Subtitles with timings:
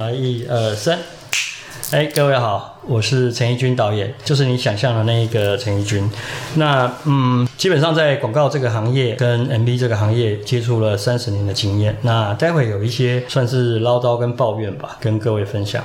[0.00, 0.98] 来，一二三，
[1.90, 6.10] 哎，各位好，我是陈义军导演，就是你想象的那一个陈义军。
[6.54, 11.94] 那嗯，基本上在广告这个行业跟 MV 这个行业接触了三十年的经验。
[12.00, 15.84] 那待会有一些算是唠叨跟抱怨吧，跟各位分享。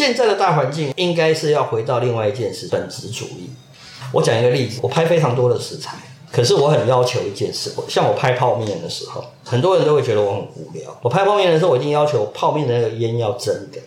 [0.00, 3.50] 现在的大环境应该是要回到另外一件事，本质主义。
[4.14, 5.94] 我讲一个例子，我拍非常多的食材，
[6.32, 10.98] 可是我很要求一件事，像我拍泡面的时候，很多人都会觉得我很无聊。
[11.02, 13.78] 我拍泡面的时候，我一定要求泡面的那个烟要真的。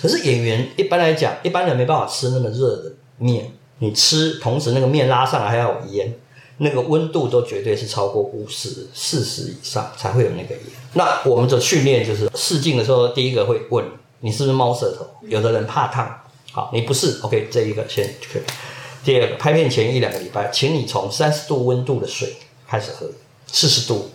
[0.00, 6.14] 可是演员一般来讲，一般人没办法吃那么热的面，你吃同时那个面拉上来还要有烟，
[6.56, 10.64] 那个温度都绝对是超过五十、四十以上才会有那个烟。
[10.94, 13.84] 那我们的训练就是试镜的时候，第一个会问。
[14.20, 15.06] 你是不是猫舌头？
[15.26, 16.20] 有的人怕烫，
[16.52, 18.42] 好，你不是，OK，这一个先可以。
[19.02, 22.36] 第二个，拍片前一两个礼拜，请你从三十度温度的水
[22.68, 23.10] 开始喝，
[23.46, 24.10] 四十度，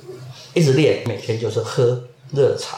[0.53, 2.77] 一直练，每天就是喝热茶，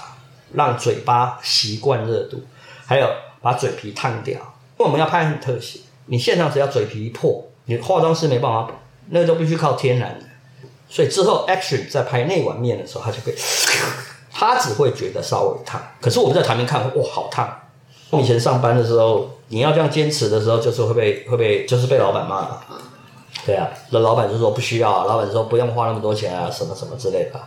[0.54, 2.42] 让嘴巴习惯热度，
[2.86, 3.10] 还有
[3.42, 4.36] 把嘴皮烫掉。
[4.80, 8.73] 因为我们要拍很特写，你现场只要嘴皮一破，你化妆师没办法补，
[9.10, 10.26] 那个都必须靠天然的。
[10.90, 13.36] 所以之后 action 在拍那碗面的时候，他就可以。
[14.40, 17.50] 他只会觉得稍微烫，可是我们在台面看，哇，好烫！
[18.12, 22.48] 我以前上班的时候，你要这样坚持的时候，就是会被会被就是被老板骂。
[23.48, 27.40] 对啊，那老板就说不需要，老板说不用花那么多钱啊，什么什么之类的。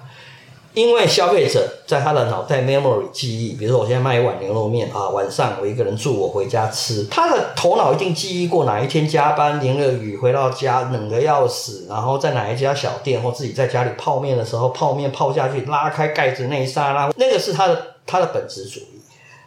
[0.73, 19.01] 因为消费者在他的脑袋 memory 记忆，比如说我现在卖一碗牛肉面啊，晚上我一个人住，我回家吃，他的头脑一定记忆过哪一天加班淋了雨回到家冷的要死，然后在哪一家小店或自己在家里泡面的时候，泡面泡下去拉开盖子那一刹那，那个是他的他的本质主义。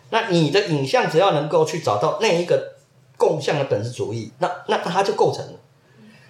[0.09, 2.73] 那你的影像只要能够去找到那一个
[3.15, 5.53] 共向的本质主义，那那那他就构成了，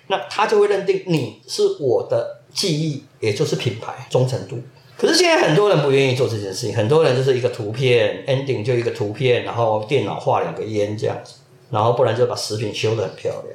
[0.08, 4.60] 那他就会认定你是我的记忆，也就是品牌忠诚度。
[5.04, 11.34] 可是现在很多人不愿意做这件事情，很多人就是一个图片 ending 就一个图片，然后电脑画两个烟这样子，
[11.72, 13.54] 然后不然就把食品修的很漂亮。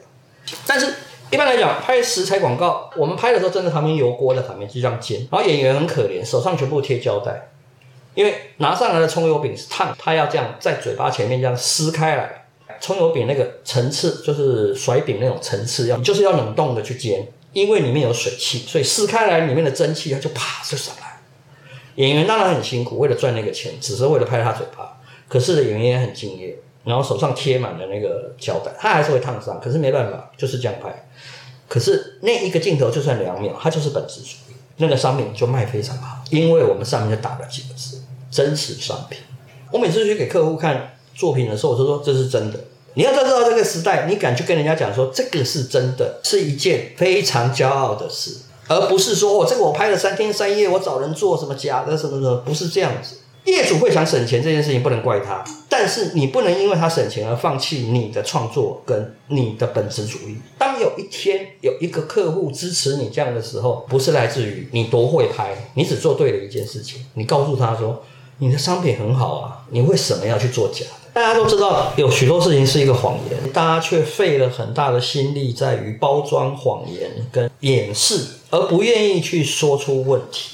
[0.66, 0.92] 但是
[1.30, 7.48] 一般来讲，拍食材广告，我们拍的时候真的旁边油锅在旁边就这样煎，然后演员很可怜，手上全部贴胶带，
[8.14, 12.44] 因为拿上来的葱油饼是烫，他要这样在嘴巴前面这样撕开来，
[12.78, 21.07] 葱油饼那个层次就是甩饼那种层次，要就是要冷冻的去煎，因为里面有水汽，所以撕开来里面的蒸汽它就啪就上来。
[21.98, 25.00] 演员当然很辛苦，为了赚那个钱，只是为了拍他嘴巴。
[25.28, 29.60] 可是演员也很敬业，然后手上贴满了那个胶带，他还是会烫伤。
[29.60, 31.08] 可是没办法，就是这样拍。
[31.66, 38.00] 可是那一个镜头就算两秒，它就是本质主义，那个商品就卖非常好，因为我们上面就打了几个字：
[38.30, 39.18] 真实商品。
[39.72, 42.60] 我每次去给客户看作品的时候，我就说这是真的。
[42.94, 48.36] 你要知道这个时代，你敢去跟人家讲说这个是真的，是一件非常骄傲的事。
[48.68, 53.16] 而不是说，哦，这个我拍了三天三夜，我找人做什么假的什么什么，不是这样子。
[53.44, 60.36] 业主会想省钱这件事情不能怪他，但是你不能因为他省钱而放弃你的创作跟你的本质主义。
[60.58, 68.02] 当有一天有一个客户支持你这样的时候，不是来自于你多会拍，你只做对了一件事情，你告诉他说
[68.36, 71.07] 你的商品很好啊，你为什么要去做假的？
[71.18, 80.50] 大家都知道有许多事情是一个谎言，大家却费了很大的心力在于包装谎言跟掩饰，而不愿意去说出问题。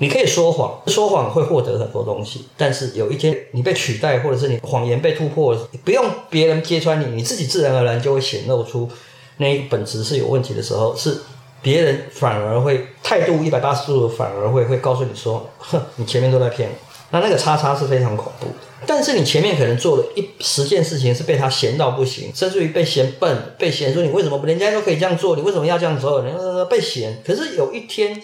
[0.00, 8.88] 你可以说谎，说谎会获得很多东西，但是有一天你被取代，或者是你谎言被突破，不用别人揭穿你，你自己自然而然就会显露出
[9.36, 11.18] 那一本质是有问题的时候，是
[11.62, 16.74] 别人反而会态度一百八十度，反而会会告诉你说，哼，你前面都在骗我。
[17.12, 18.54] 那那个叉叉是非常恐怖的，
[18.86, 26.22] 但是你前面可能做了一十件事情，是被他嫌到不行，甚至于被嫌笨，被嫌说你为什么不人家都可以这样做，你为什么要这样做？
[26.22, 27.22] 人家说被嫌。
[27.24, 28.20] 可是有一天，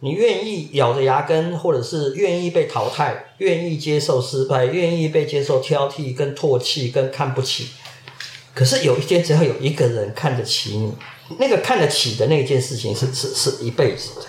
[0.00, 7.68] 你愿意咬着牙根，或者是愿意被淘汰，愿意接受失败，愿意被接受挑剔、跟唾弃、跟看不起。
[8.54, 10.92] 可是有一天，只要有一个人看得起你，
[11.38, 14.22] 那个看得起的那件事情是是是一辈子的。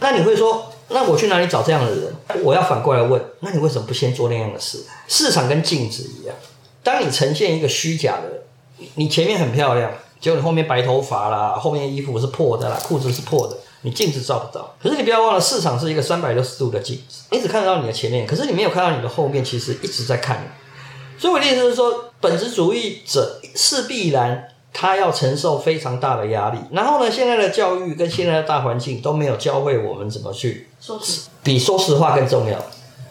[0.00, 0.73] 那你会说？
[0.88, 2.14] 那我去哪里找这样的人？
[2.42, 4.84] 我要反过来问：那你为什么不先做那样的事？
[5.08, 6.36] 市场跟镜子一样，
[6.82, 9.90] 当你呈现一个虚假的，你前面很漂亮，
[10.20, 14.74] 结果你后面白头发啦，后面衣服是破的啦，裤子是破的，你镜子照不到。
[14.82, 21.20] 可是你不要忘了，市场是一个三百六十度的镜子，你只看得到你的前面，可是你没有看到你的后面，其实一直在看你。
[21.20, 24.48] 所以我的意思是说，本质主义者是必然。
[24.74, 32.58] 他要承受非常大的压力，然后呢，现在的教育跟现在的大环境都没有教会我们怎么去说实，比说实话更重要，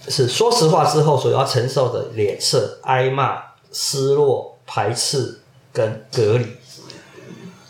[0.09, 5.39] 是说实话之后所要承受的脸色、挨骂、失落、排斥
[5.71, 6.45] 跟隔离。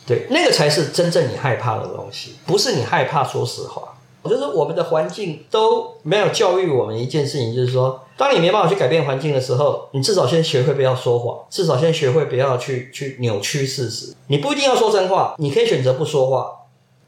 [0.06, 3.93] 对，那个才是真正你害怕的东西，不是你害怕说实话。
[4.23, 14.15] 我觉得我们的环境都没有教育我们一件事情，就是说，当你没办法去改变环境的时候，你至少先学会不要说谎，至少先学会不要去去扭曲事实。
[14.27, 16.67] 你不一定要说真话，你可以选择不说话，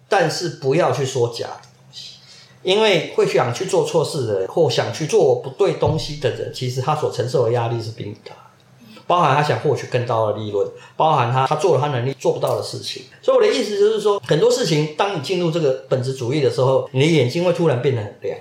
[0.10, 2.18] 但是不要去说假的东西，
[2.64, 8.36] 因为会想去做错事的人，或想去做不对东西的人，其实他所承受的压力是比你大。
[9.08, 10.68] 包含他想获取更高的利润，
[10.98, 13.04] 包含他他做了他能力做不到的事情。
[13.22, 18.38] 所以我的意思就是说，很多事情，当你进入这个本质主义的时候，你的眼睛会突然变得很亮。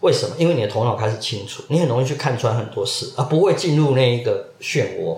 [0.00, 0.34] 为什么？
[0.38, 5.16] 因为你的头脑开始清楚，你很容易去看穿很多事，而不会进入那一个漩涡。